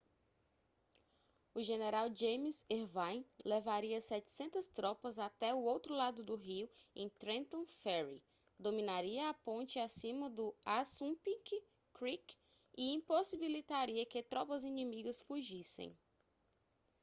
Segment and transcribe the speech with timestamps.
[1.53, 7.67] o general james erwin levaria 700 tropas até o outro lado do rio em trenton
[7.67, 8.23] ferry
[8.57, 12.35] dominaria a ponte acima do assunpink creek
[12.75, 15.95] e impossibilitaria que tropas inimigas fugissem